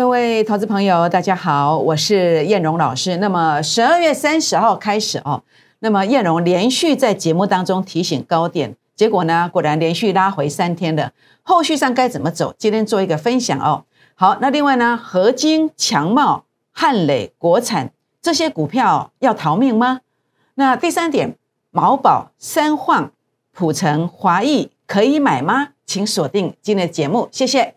[0.00, 3.18] 各位投资朋友，大家好，我是燕荣老师。
[3.18, 5.42] 那么十二月三十号开始哦，
[5.80, 11.12] 那么燕荣连续在节目当中提醒高点，结果呢，果然连续拉回三天了。
[11.42, 12.54] 后续上该怎么走？
[12.56, 13.84] 今天做一个分享哦。
[14.14, 17.92] 好，那另外呢，合金、强茂、汉磊、国产
[18.22, 20.00] 这些股票要逃命吗？
[20.54, 21.36] 那第三点，
[21.70, 23.12] 毛宝、三晃、
[23.52, 25.72] 普成、华谊可以买吗？
[25.84, 27.74] 请锁定今天的节目，谢谢。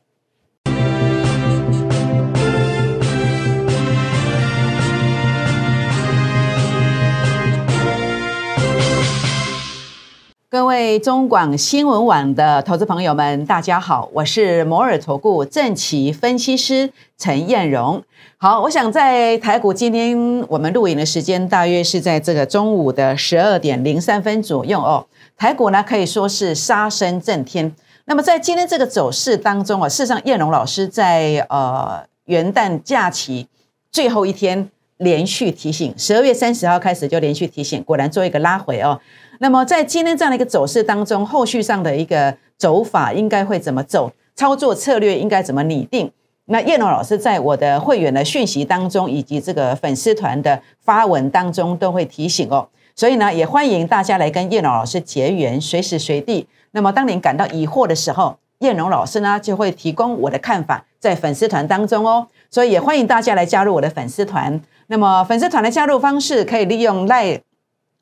[10.53, 18.03] 各位中广新闻网的投资朋友们，大家好，我是摩尔投顾正奇分析师陈燕荣。
[18.37, 20.15] 好，我想在台股今天
[20.47, 25.07] 我们录影的时间大约是在这个中午的十二点零三分左右哦。
[25.35, 27.73] 台股呢可以说是杀声震天。
[28.05, 33.47] 那么在今天这个走势当中啊，事实上燕荣老师在呃元旦假期
[33.91, 39.01] 最后一天连续提醒，十二月三十号开始就连续提醒，果然做一个拉回哦。
[39.43, 44.09] 那么在今天这样的一个走势当中，后续上的一个走法应该会怎么走？
[44.35, 46.09] 操作策略应该怎么拟定？
[46.45, 52.69] 那叶龙老师在我的会员的讯息当中，以及这个粉丝团的发文当中都会提醒哦。
[52.95, 56.47] 所以呢，也欢迎大家来跟叶龙老师结缘，随时随地。
[56.71, 62.25] 那么当您感到疑惑的时候，叶龙老师呢就会提供我的看法在粉丝团当中哦。
[62.49, 64.61] 所以也欢迎大家来加入我的粉丝团。
[64.87, 67.41] 那么粉丝团的加入方式可以利用赖。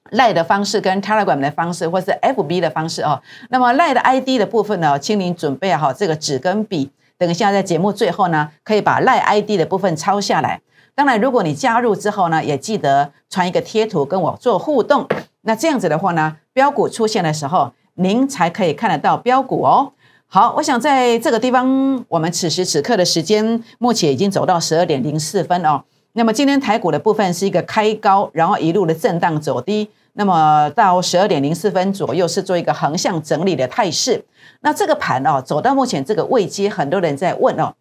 [0.10, 3.22] 赖的方式跟 Telegram 的方式，或是 FB 的方式哦。
[3.50, 10.62] 那么赖的 ID 的部分呢，请您准备好这个纸跟笔，等一下在节目最后呢，可以把赖 ID 的部分抄下来。
[10.94, 15.08] 当然，如果你加入之后呢，也记得传一个贴图跟我做互动。
[15.44, 19.94] 那这样子的话呢，标股出现的时候，您才可以看得到标股哦。
[20.28, 25.84] 好，我想在这个地方，我们此时此刻的时间，目前已经走到十二点零四分哦。
[26.14, 29.90] 那么今天台股的部分是一个开高，然后一路的震荡走低。
[30.14, 34.26] 那么到十二点零四分左右是做一个横向整理的态势。
[34.60, 37.74] 那这个盘哦，走到目前这个位阶，很多人在问哦，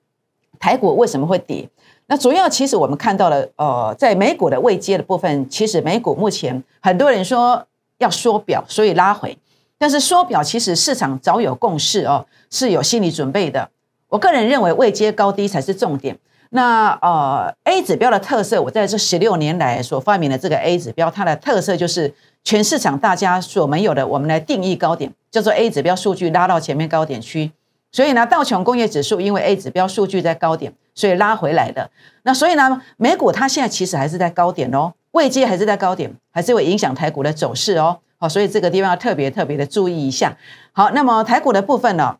[0.61, 1.69] 台股为什么会跌？
[2.07, 7.67] 那主要其实我们看到了，呃，在美股的位阶的部分，其实美股目前很多人说
[7.99, 9.37] 要缩表，所以拉回。
[9.77, 13.69] 但是缩表其实市场早有共识哦，是有心理准备的。
[14.09, 16.17] 我个人认为位阶高低才是重点。
[16.53, 22.13] 那呃，A 指标的特色，我在这十六年来所发明的这个 A 指标，它的特色就是
[22.43, 27.53] 全市场大家所没有的，我们来定义高点，叫做 A 指标数据拉到前面高点区。
[27.93, 31.89] 所以呢，道琼工业指数因为 A 指标数据在高点，所以拉回来的。
[32.23, 37.99] 那所以呢，美股它现在其实还是在高点哦，位阶还是在高点，还是会影响台股的走势哦。
[38.19, 40.37] 好，所以这个地方要特别特别的注意一下。
[40.73, 42.17] 好，那么台股的部分呢，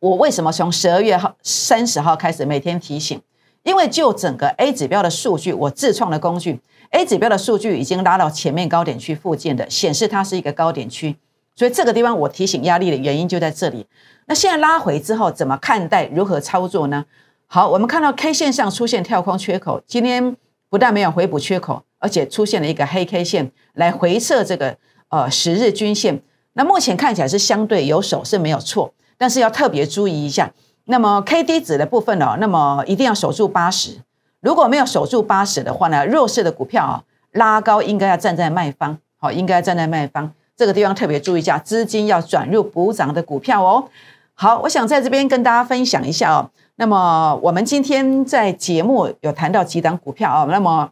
[0.00, 3.18] 我为什么从十二月号三十号开始每天提醒？
[3.66, 6.60] 因为就整个 A 指标的数据，我自创的工具
[6.90, 11.16] ，A 指标的数据已经拉到前面高点区附近的，显示它是一个高点区，
[11.56, 13.84] 所以这个地方我提醒压力的原因就在这里。
[14.26, 16.06] 那现在拉回之后怎么看待？
[16.14, 17.06] 如何操作呢？
[17.48, 20.36] 好，我们看到 K 线上出现跳空缺口，今天
[20.70, 24.76] 不但没有回补缺口，而且出现了一个黑 K 线来回测这个
[25.08, 26.22] 呃十日均线。
[26.52, 30.52] 那目前看起来是相对有手是没有错，但是要特别注意一下。
[30.88, 33.98] 那么 K D 值的部分哦，那么一定要守住八十。
[34.40, 37.02] 如果没有守住八十的话呢，弱势的股票啊
[37.32, 40.32] 拉高应该要站在卖方，好，应该站在卖方。
[40.56, 43.88] 这个地方特别注意一下，资金要转入补涨的股票哦。
[44.34, 46.50] 好，我想在这边跟大家分享一下哦。
[46.76, 50.88] 那么我们今天在节目有谈到几档股票啊，那么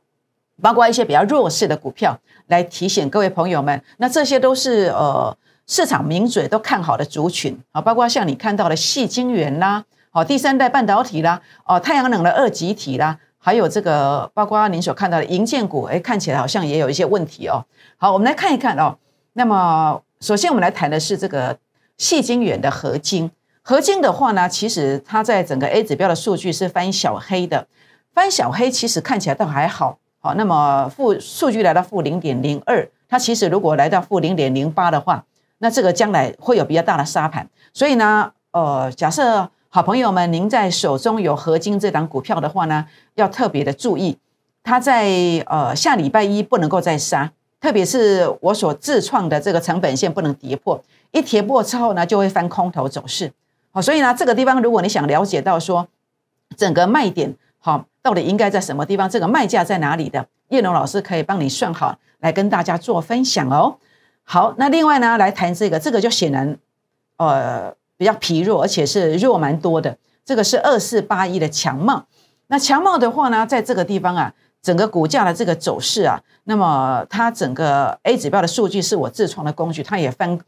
[0.61, 2.19] 包括一些比较弱势的股票，
[2.49, 5.37] 来提醒各位朋友们，那这些都是呃。
[5.67, 17.65] 市场名嘴都看好的族群啊，包括像你看到的细晶圆啦，哦，第三代半导体啦，哦，太阳能的二极体啦，还有这个包括您所看到的银建股，哎，看起来好像也有一些问题哦。
[17.97, 18.99] 好，我们来看一看哦。
[19.33, 21.59] 那么，首先我们来谈的是这个
[21.97, 23.31] 细晶圆的合金。
[23.63, 27.67] 合金的话呢，其实它在整个 A 指标的数据是翻小黑的，
[28.13, 29.99] 翻小黑其实看起来倒还好。
[30.21, 35.25] 好，那么负数据来到负零点零二，它其实如果来到负零点零八的话。
[35.65, 42.85] 那这个将来会有比较大的沙盘，所以呢，呃，假设好朋友们您在手中有合金这档股票的话呢，
[43.15, 44.19] 要特别的注意，
[44.63, 45.09] 它在
[45.47, 47.33] 呃下礼拜一不能够再杀，
[47.63, 50.79] 特别是我所自创的这个成本线不能跌破，
[51.13, 53.33] 一跌破之后呢，就会翻空头走势。
[53.73, 55.89] 好，所以呢，这个地方如果你想了解到说
[56.59, 63.79] 整个卖点好到底应该在什么地方，这个卖价在哪里的，叶龙老师可以帮你算好来跟大家做分享哦。
[64.25, 66.57] 好，那另外呢，来谈这个，这个就显然，
[67.19, 69.97] 呃，比较疲弱，而且是弱蛮多的。
[70.25, 72.07] 这个是二四八一的强貌。
[72.47, 74.33] 那强茂的话呢，在这个地方啊，
[74.63, 80.39] 整个股价的这个走势啊，那么它整个 A 指标的数据是我自创的工具，它也翻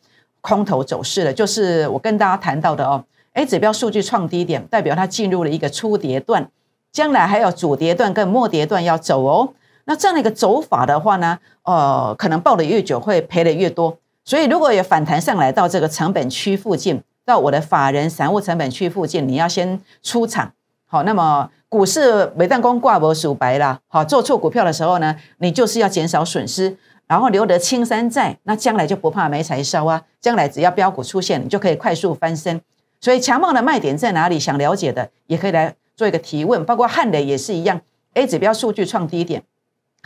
[0.40, 6.50] 空头走势了，就是我跟大家谈到的哦，A 指标数据创低点，代表它进入了一个初跌段，
[6.92, 9.52] 将来还有主跌段跟末跌段要走哦。
[9.86, 20.52] 那这样的一个走法的话呢，呃，可能抱的越久会赔的越多，所以如果有反弹上来到这个成本区附近，到我的法人散户成本区附近，你要先出场。
[20.88, 30.02] 好，那么股市每旦公挂博数白啦，好，做错股票的时候呢，你就是要减少损失，然后留得青山在，那将来就不怕没柴烧啊。
[30.20, 32.60] 将来只要标股出现，你就可以快速翻身。
[33.00, 34.38] 所以强茂的卖点在哪里？
[34.38, 37.80] 想了解的也可以来做一个提问，包括汉磊也是一样
[38.14, 39.42] ，A 指标数据创低点。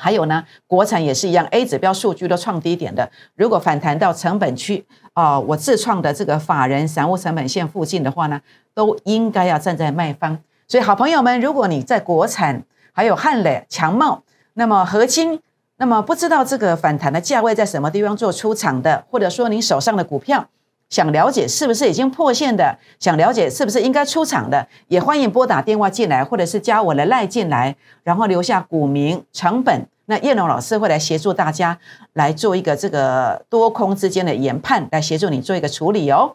[0.01, 3.09] 还有呢，国产也是一样，A 指标数据都创低点的。
[3.35, 8.41] 如果反弹到成本区啊，我自创的这个法人散户成本线附近的话呢，
[8.73, 10.39] 都应该要站在卖方。
[10.67, 14.23] 所以，好朋友们，如果你在国产还有汉磊、强茂，
[14.55, 15.41] 那么合金，
[15.77, 20.49] 那么不知道这个反弹的价位在什么地方做出场的，或者说你手上的股票
[20.91, 29.87] 想了解是不是已经破线的，想了解是不是应该出场的，也欢迎拨打电话进来，或者是加我的赖进来，然后留下股名、成本。
[30.07, 31.79] 那叶龙老师会来协助大家
[32.15, 36.35] 来做一个这个多空之间的研判，来协助你做一个处理哦。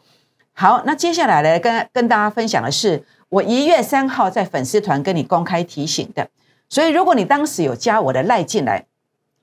[0.54, 6.30] 好，那接下来呢，跟跟大家分享的是，我一月三号在粉丝团跟你公开提醒的。
[6.70, 8.86] 所以，如果你当时有加我的赖进来，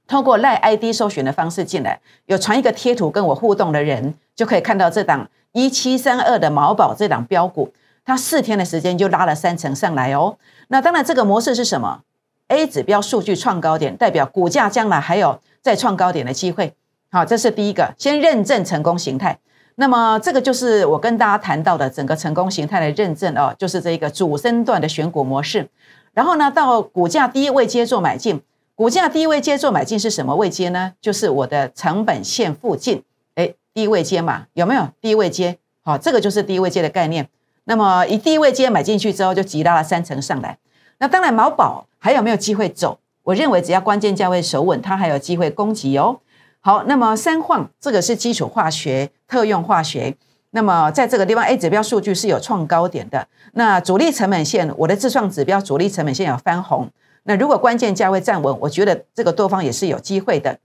[0.06, 7.72] 通过赖 ID 搜寻的方式进来，有传一个贴图跟我互动的人，就可以看到这档一七三二的毛宝这档标股，
[8.04, 10.37] 它四天的时间就拉了三成上来哦。
[10.69, 12.00] 那当然，这个模式是什么
[12.49, 16.75] ？A 指标数据创高点，代表股价将来还有再创高点的机会。
[17.10, 19.38] 好，这是第一个，先认证成功形态。
[19.76, 25.66] 那么这个就是我跟大家谈到的整个成功形态的认证哦，就是这一个主升段的选股模式。
[26.12, 28.40] 然后呢，到股价低位接做买进，
[28.74, 30.94] 股价低位接做买进是什么位阶呢？
[31.00, 33.02] 就是我的成本线附近，
[33.34, 35.58] 哎，低位接嘛，有没有低位接？
[35.82, 37.28] 好，这个就是低位接的概念。
[37.64, 40.58] 那么以低位接买进去之后，就急拉了三成上来。
[40.98, 42.98] 那当然，毛宝还有没有机会走？
[43.24, 46.19] 我认为只要关键价位守稳，它还有机会攻击哦。
[46.60, 50.16] 好，那么三晃这个是基础化学、特用化学。
[50.50, 53.28] 那么在这个地方，A 指标数据是有创高点的。
[53.52, 56.88] 那主力成本线，我的自创指标主力成本线有翻红。
[57.24, 60.58] 那如果关键价位站稳，我觉得这个多方也是有机会的。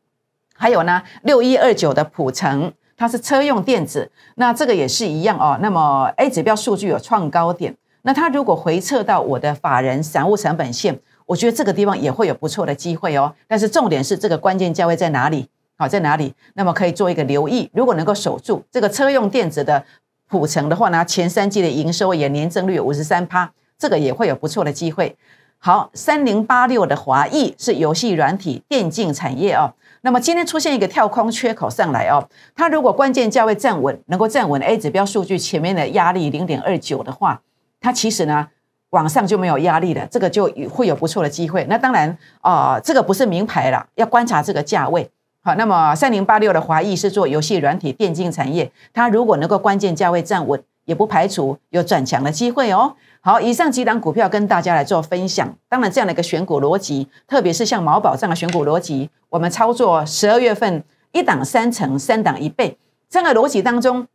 [0.56, 5.58] 还有呢，六一二九的普成，它是车用电子，那这个也是一样哦。
[5.62, 7.76] 那么 A 指标数据有创高点。
[8.02, 13.36] 那它如果回撤到我的法人散户成本线，我觉得这个地方也会有不错的机会哦。
[13.48, 15.48] 但是重点是这个关键价位在哪里？
[15.78, 16.34] 好，在哪里？
[16.56, 17.70] 那么可以做一个留意。
[17.74, 19.84] 如果能够守住这个车用电子的
[20.28, 25.16] 普成的话呢，前三季的营收也年增率有五十三趴，这个也会有不错的机会。
[25.60, 29.74] 好，三零八六的华裔是游戏软体电竞产业哦。
[30.02, 37.42] 那么今天出现一个跳空缺口上来哦，它如果关键价位站稳，能够站稳 A 指标数据前面的压力零点二九的话。
[37.82, 38.48] 它其实呢，
[38.92, 41.66] 往上就没有压力了，这个就会有不错的机会。
[41.70, 45.10] 那当然啊，这个不是名牌了，要观察这个价位。
[45.44, 52.96] 好，那么三零八六的华裔是做游戏软体电竞产业，它如果能够关键价位站稳，也不排除有转强的机会哦。
[53.28, 55.54] 好，以上几档股票跟大家来做分享。
[55.68, 60.82] 当然，这样的一个选股逻辑，特别是像毛宝这样的选股逻辑，我们操作十二月份
[61.12, 62.78] 一档三成，三档一倍
[63.10, 64.08] 这样的逻辑当中。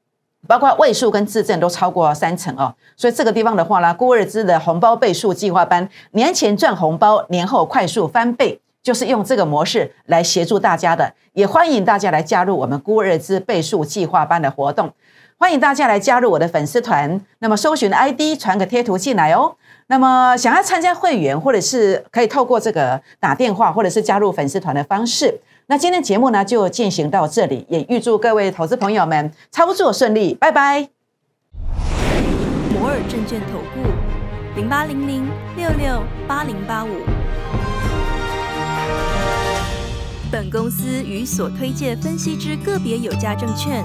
[0.48, 11.12] 包括位数跟自证都超过三成哦，所以这个地方的话呢，孤日资的红包倍数计划班，年前赚红包，年后快速翻倍，就是用这个模式来协助大家的。
[11.34, 14.94] 也欢迎大家来加入我们孤日资倍数计划班的活动，
[15.42, 17.20] 欢迎大家来加入我的粉丝团。
[17.40, 19.56] 那么搜寻 ID 传个贴图进来哦。
[19.88, 25.40] 那么想要参加会员，或者是可以透过这个打电话，或者是加入粉丝团的方式。
[25.66, 30.88] 那今天节目呢就进行到这里，也预祝各位投资朋友们操作顺利，拜拜。
[32.72, 33.90] 摩尔证券投顾
[34.54, 36.88] 零八零零六六八零八五。
[40.30, 43.84] 本公司与所推介分析之个别有价证券